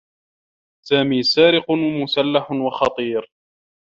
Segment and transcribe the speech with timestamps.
[0.87, 1.71] سامي سارق
[2.03, 3.31] مسلّح و خطير.